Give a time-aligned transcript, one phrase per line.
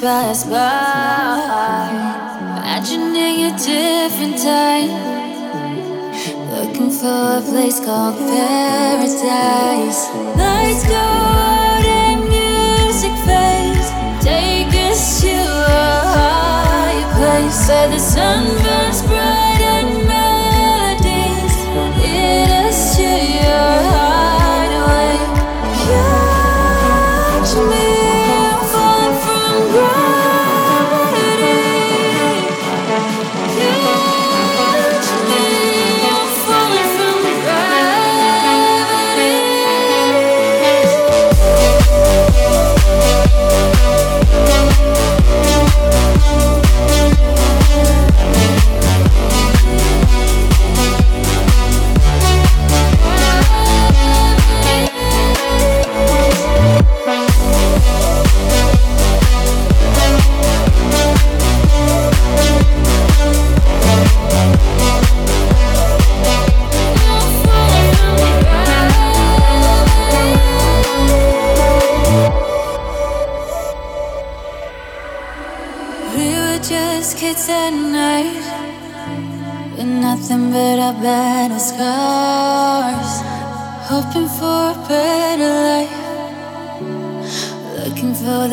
[0.00, 1.90] pass by.
[2.40, 4.90] Imagining a different time.
[6.50, 10.08] Looking for a place called paradise.
[10.40, 13.88] Lights go out and music fades.
[14.24, 19.29] Take us to a higher place where the sun burns bright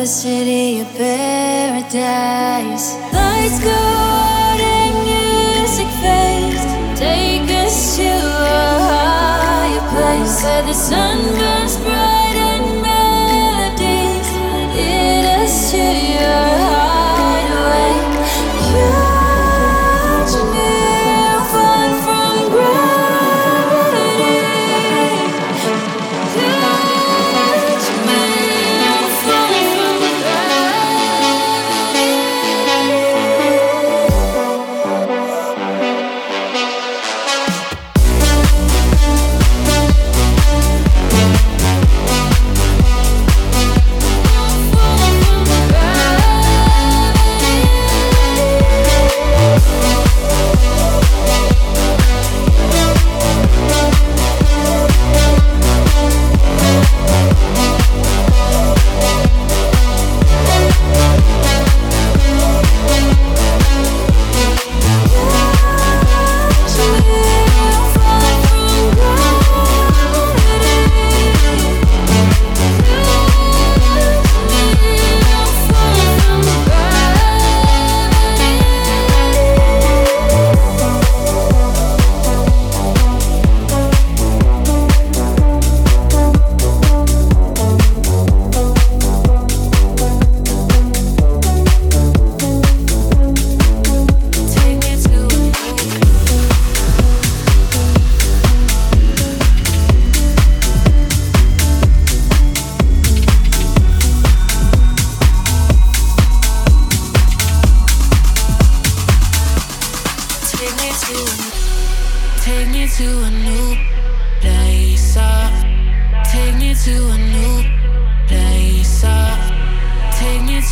[0.06, 2.94] city of paradise.
[3.12, 6.64] Lights go out and music fades.
[6.98, 11.37] Take us to a higher place where the sun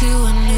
[0.00, 0.55] to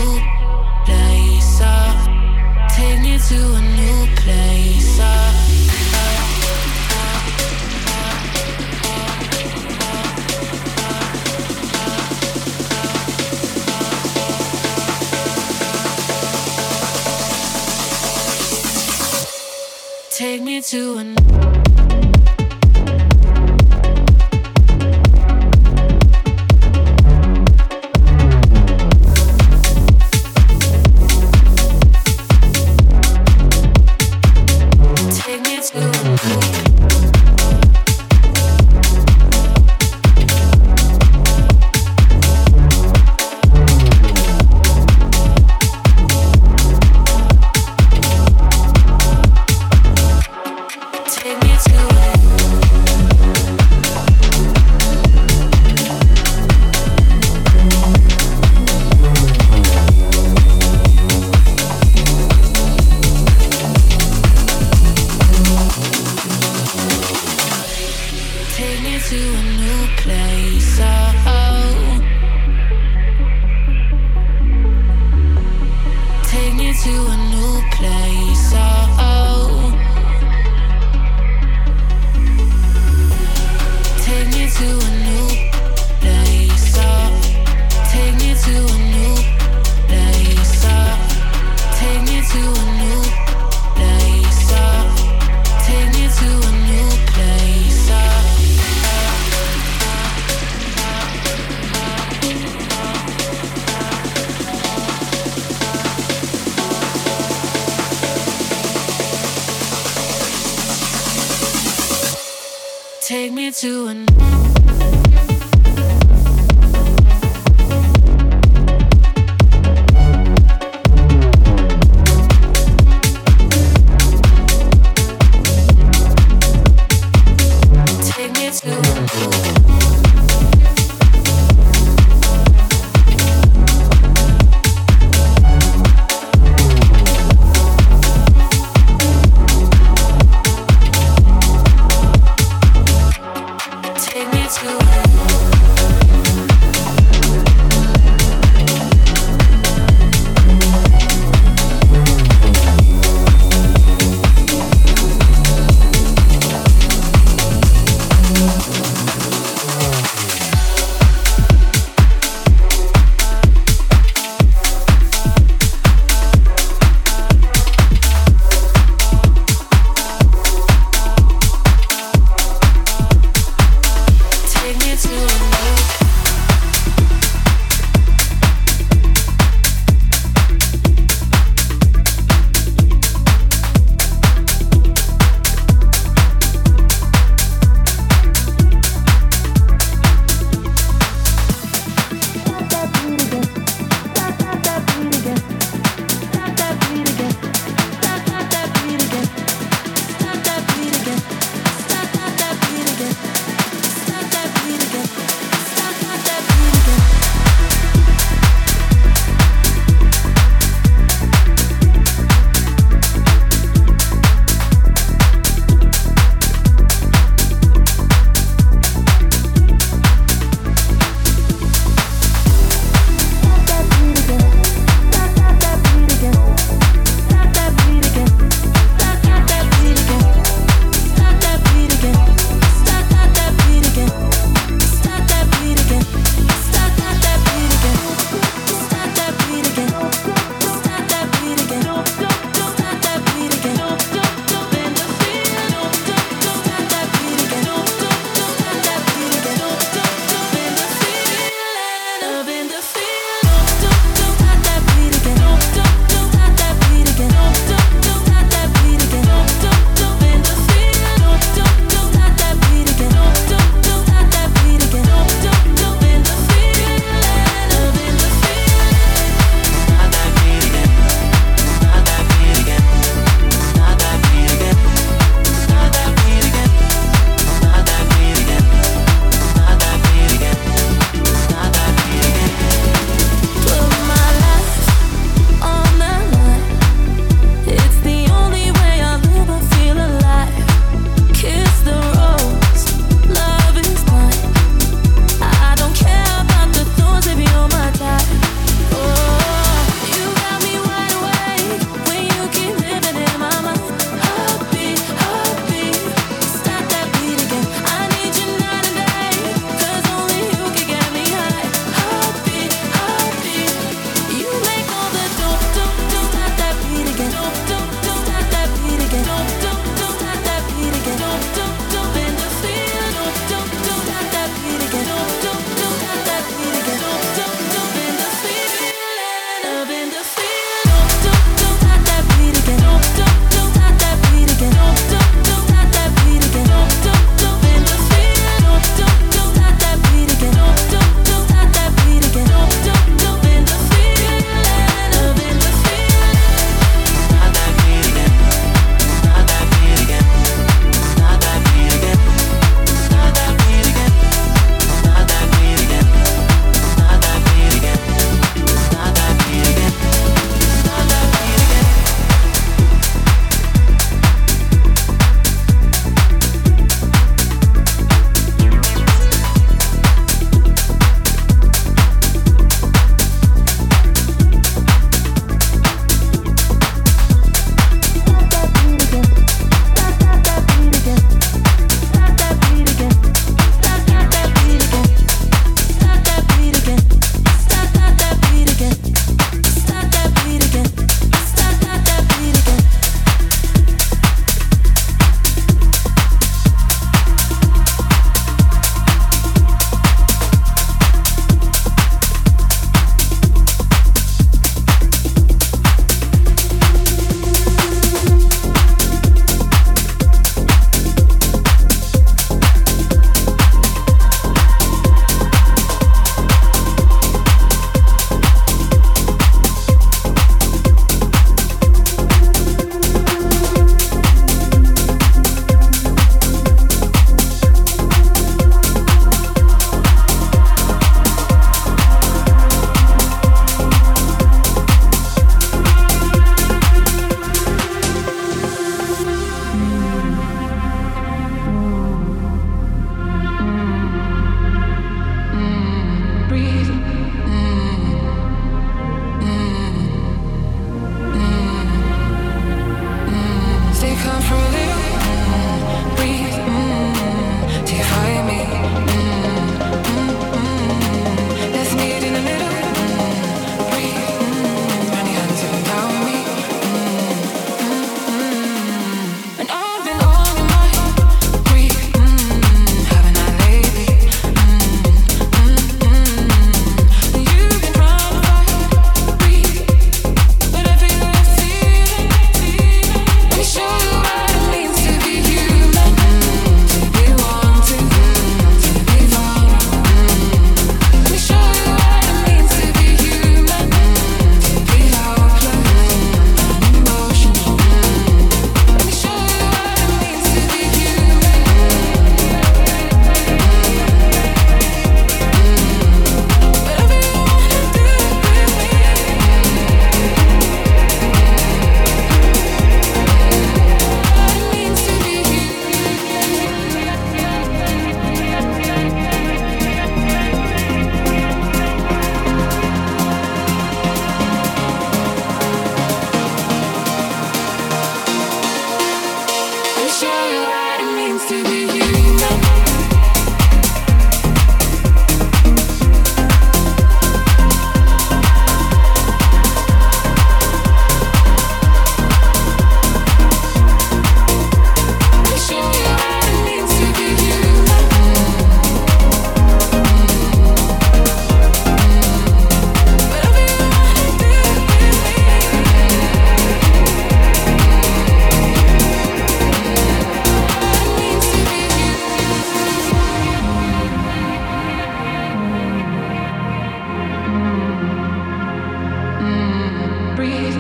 [570.39, 570.79] breathe.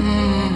[0.00, 0.53] Mm.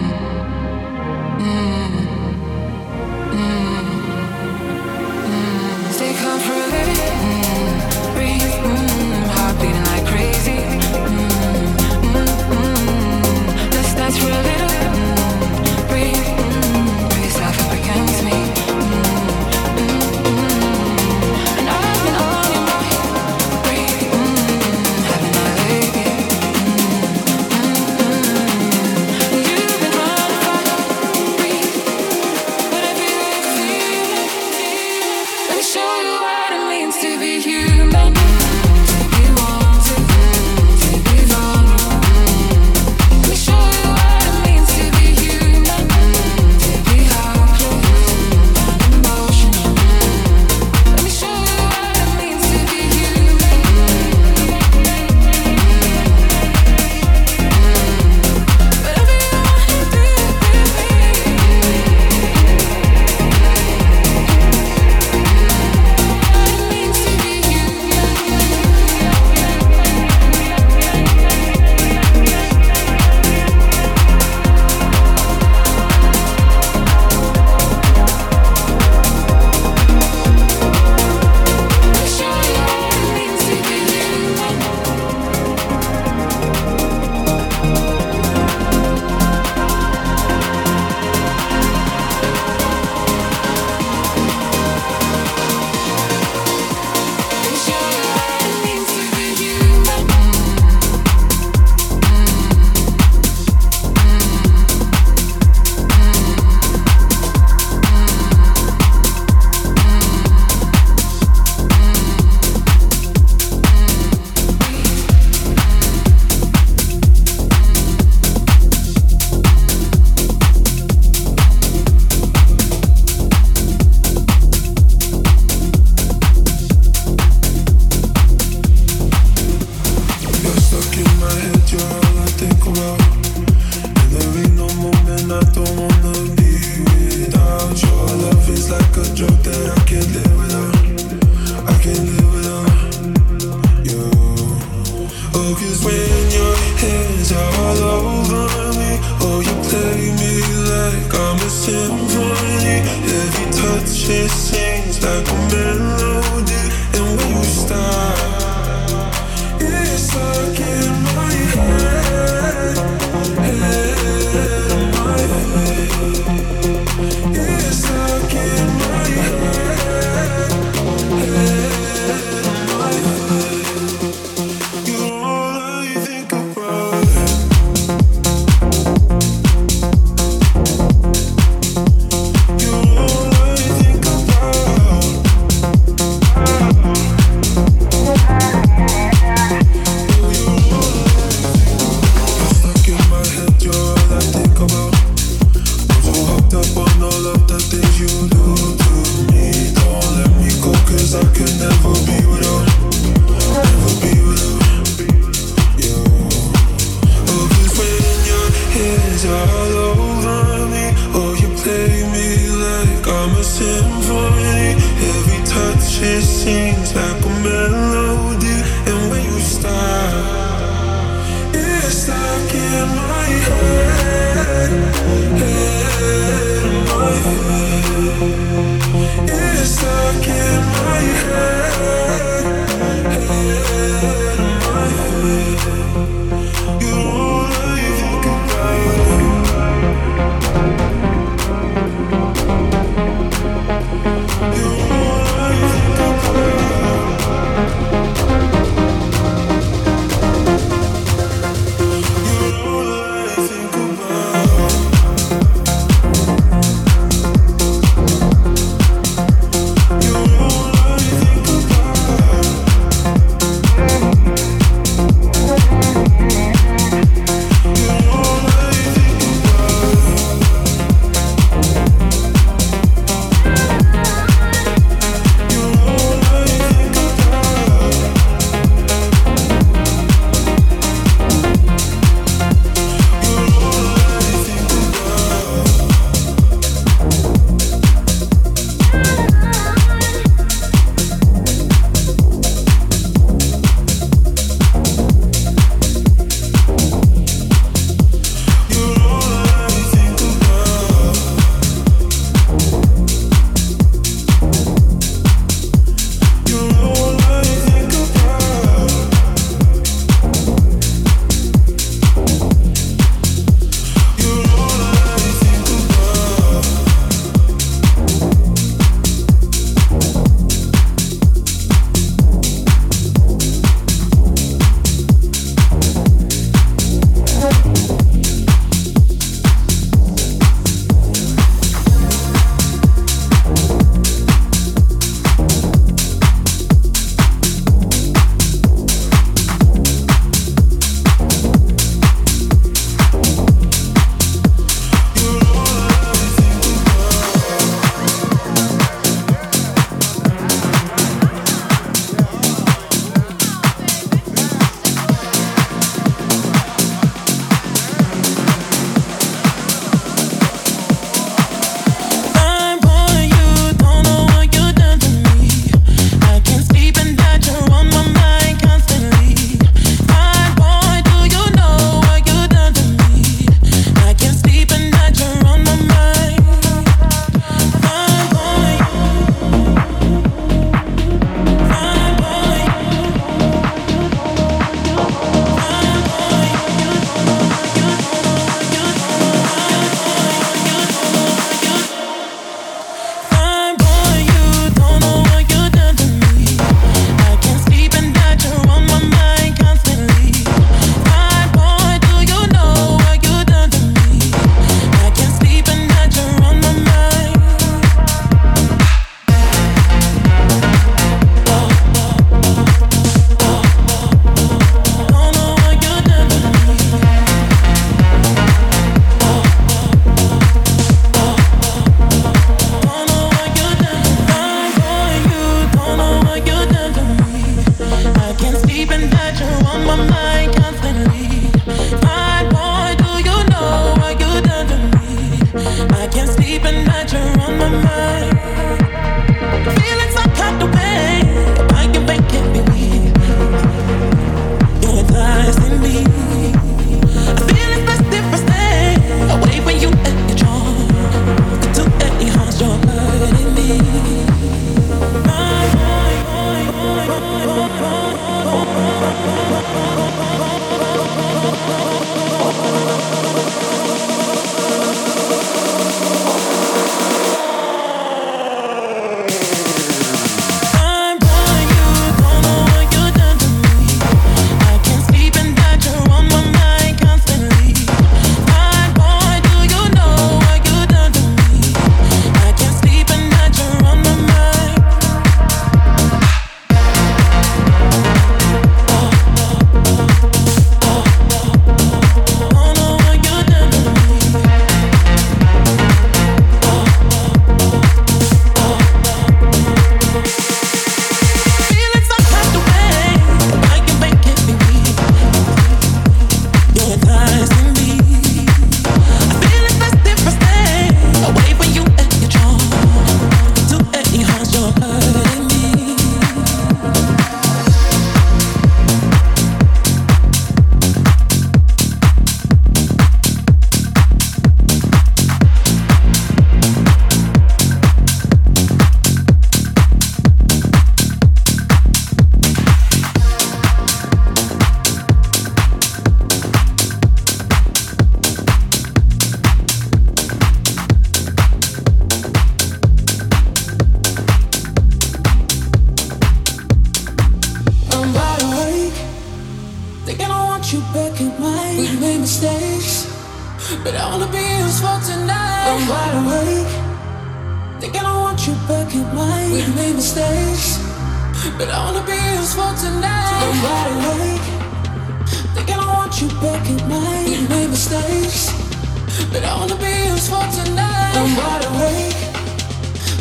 [569.31, 571.13] But I wanna be useful tonight.
[571.15, 572.21] I'm wide awake,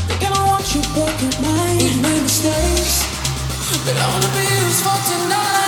[0.09, 1.82] thinking I want you back in mind.
[1.82, 3.04] We made mistakes,
[3.84, 5.68] but I wanna be useful tonight.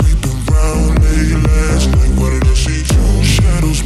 [0.61, 2.09] around late last night.
[2.19, 2.83] What did I see?
[2.83, 3.81] Two shadows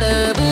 [0.00, 0.49] gotta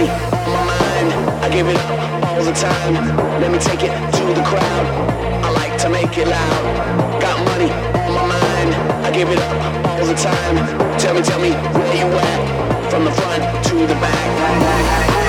[0.00, 1.12] body, my mind.
[1.44, 2.94] I give it up all the time.
[3.40, 4.86] Let me take it to the crowd.
[5.44, 7.20] I like to make it loud.
[7.20, 7.70] Got money
[8.06, 8.74] on my mind.
[9.04, 10.56] I give it up all the time.
[10.98, 12.90] Tell me, tell me where you at.
[12.90, 15.19] From the front to the back.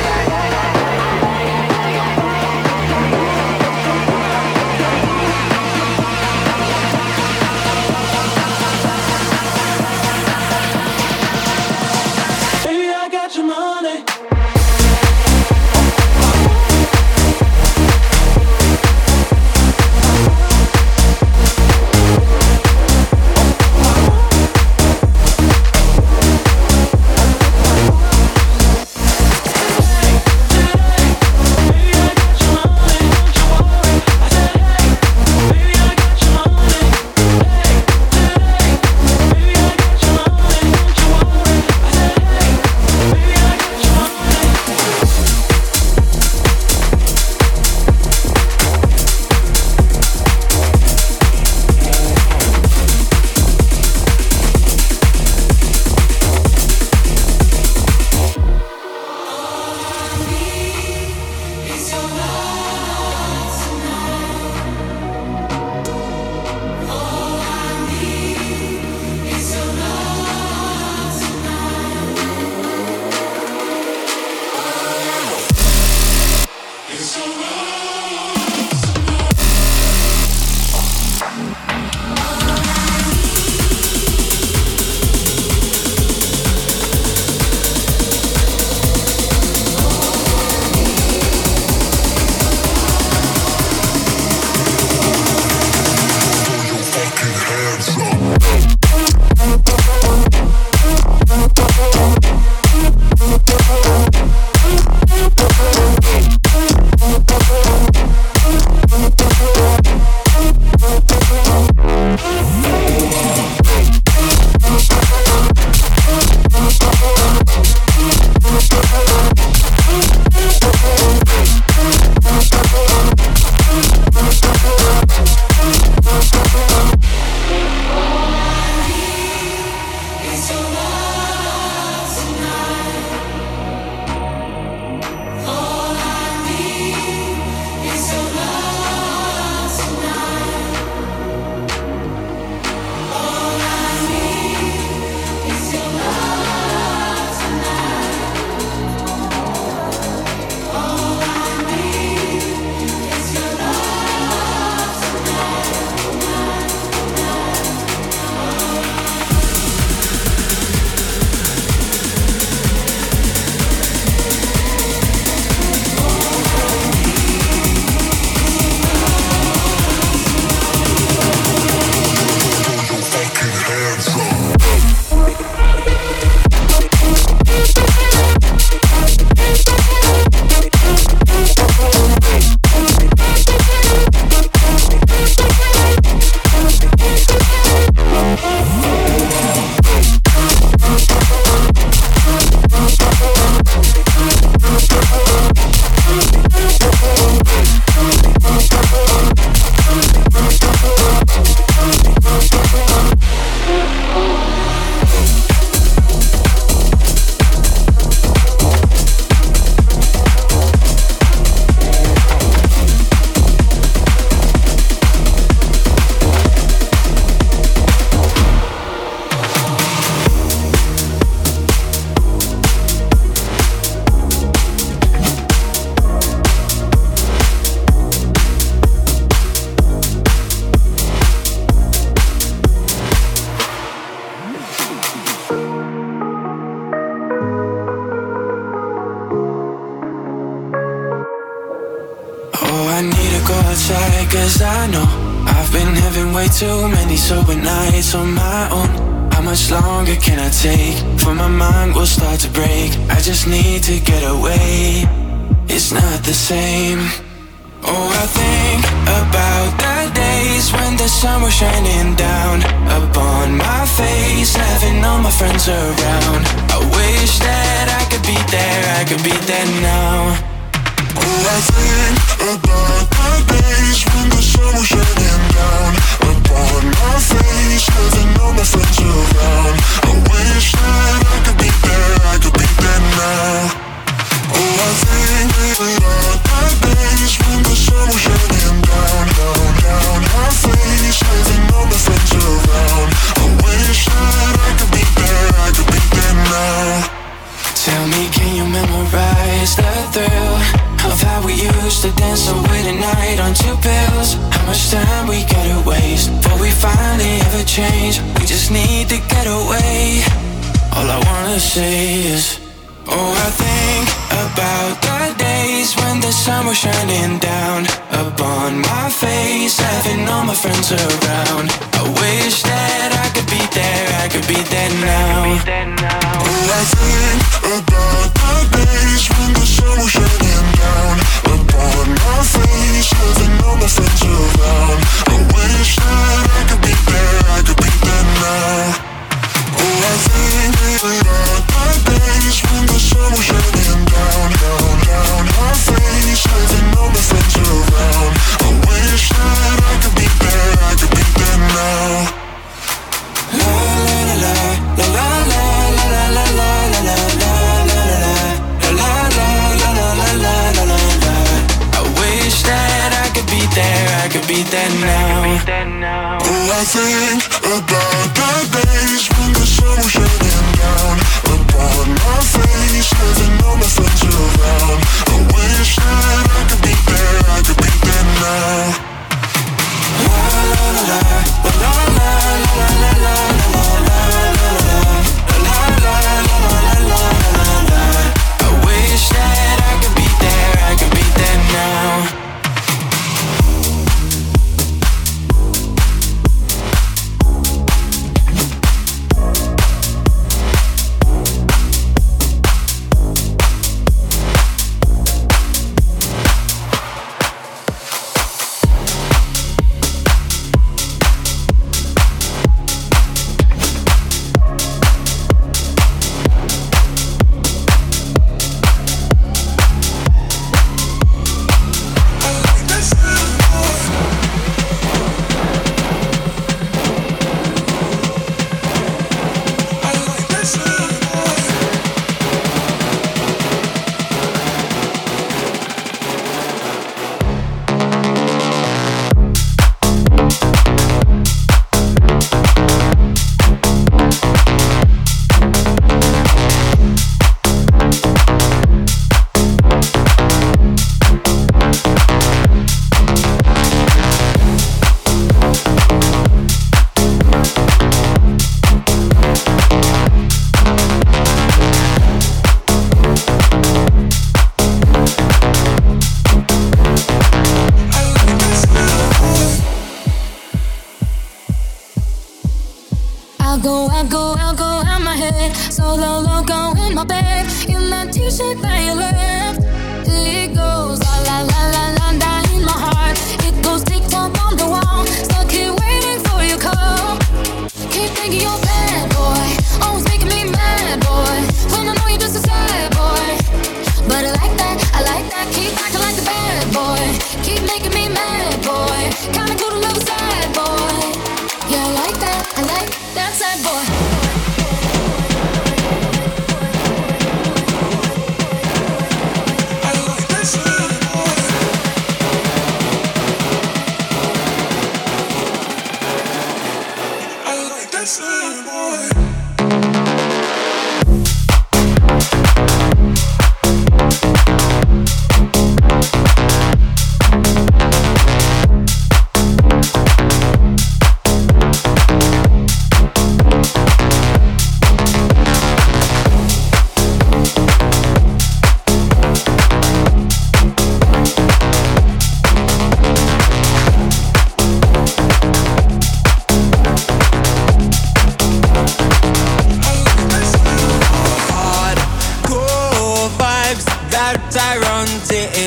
[365.64, 371.18] Oh, I think about the days when the sun was shining down
[371.54, 375.11] upon my face, living all my friends around.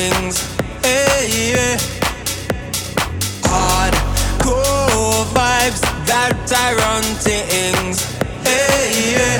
[0.09, 0.37] things.
[0.83, 1.77] Hey, yeah.
[3.49, 7.97] Hardcore vibes that I run things.
[8.45, 9.37] Hey, yeah.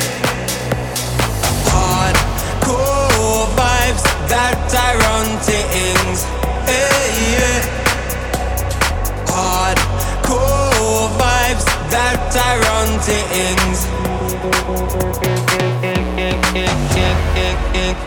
[1.74, 6.20] Hardcore vibes that I run things.
[6.70, 7.05] Hey,
[7.36, 7.59] yeah.
[9.34, 13.94] Hardcore vibes that I run things.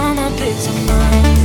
[0.00, 1.39] Found my peace of mind.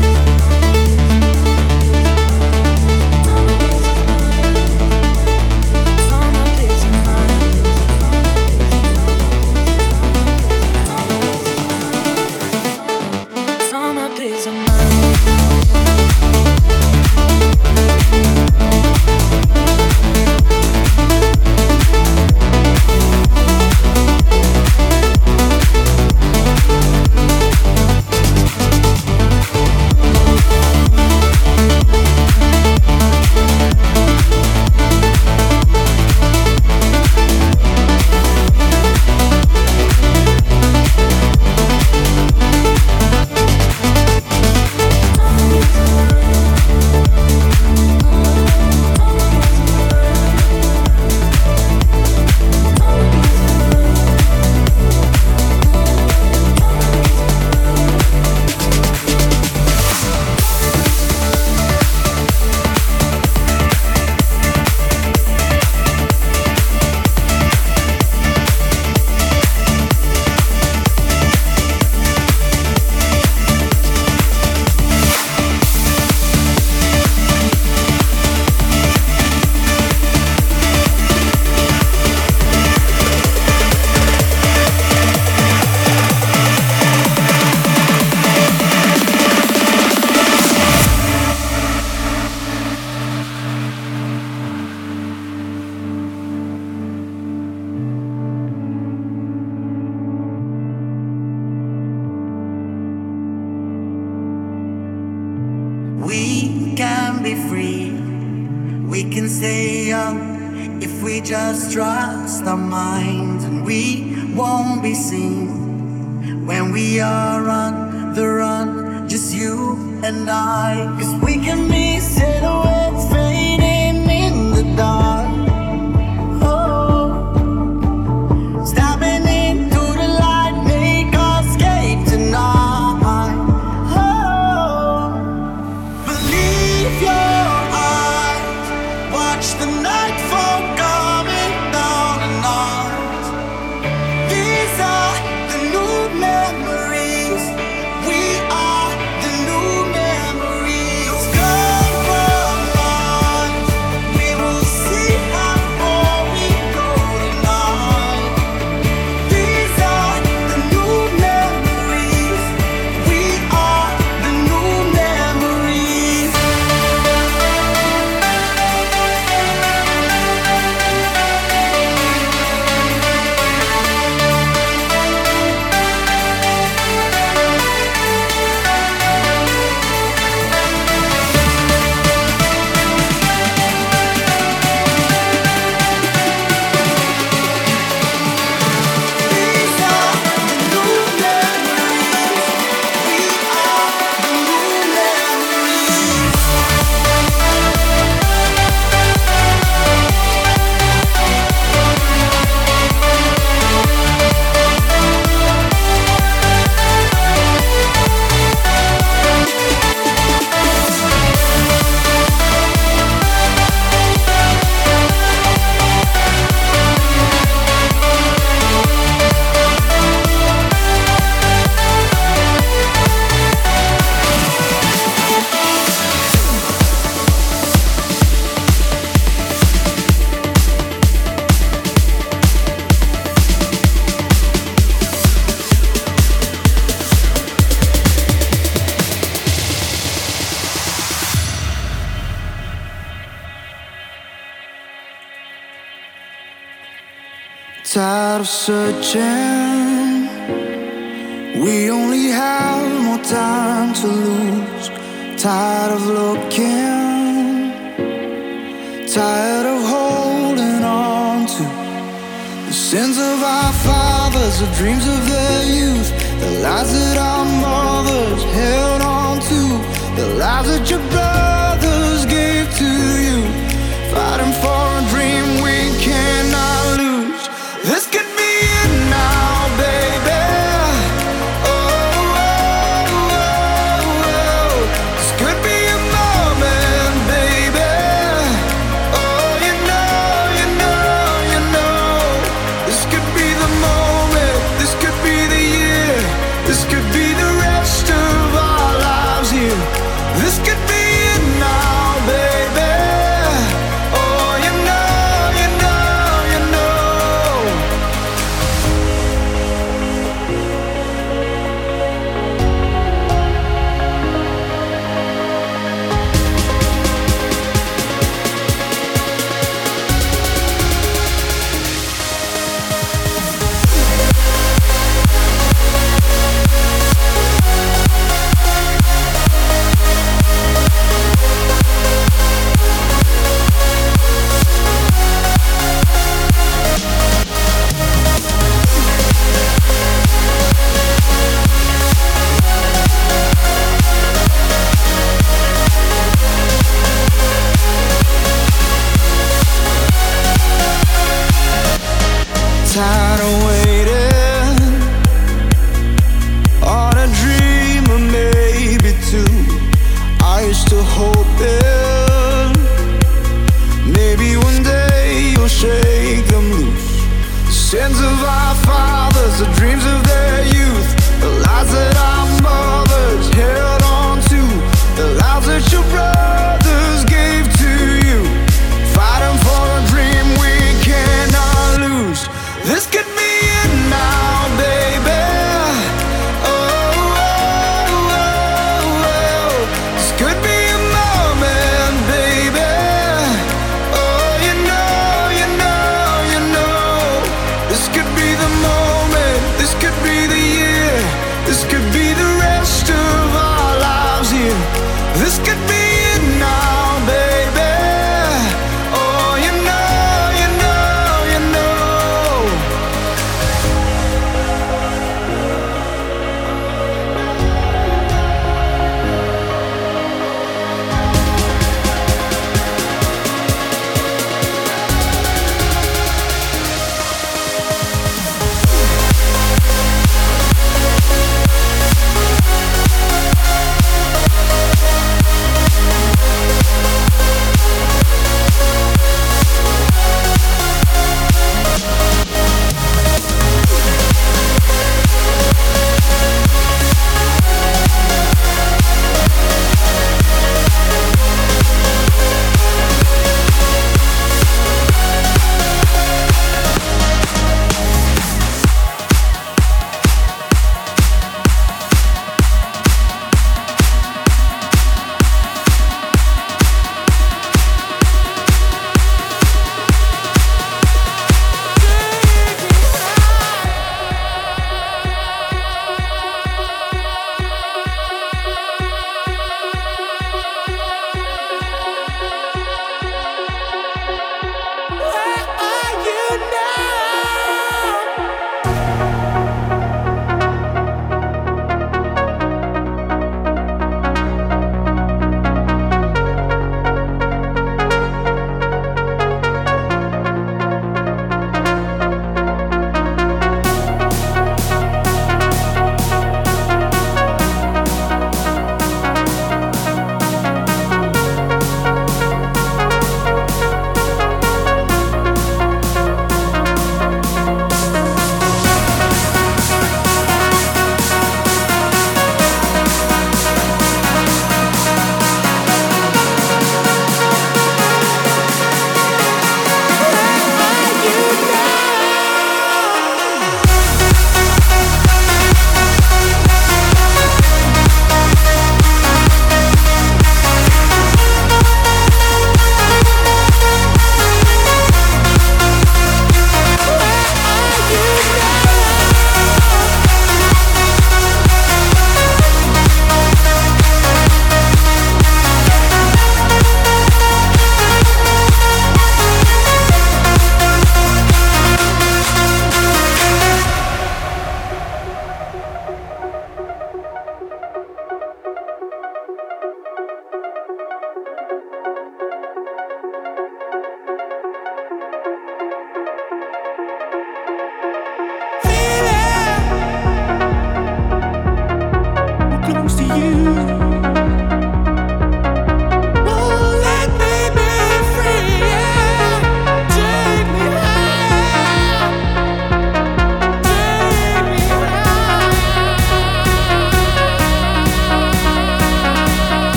[248.66, 249.45] Searching.